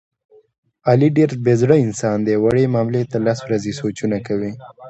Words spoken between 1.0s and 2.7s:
ډېر بې زړه انسان دی، وړې